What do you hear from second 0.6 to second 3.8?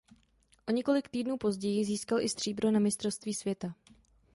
O několik týdnů později získal i stříbro na Mistrovství světa.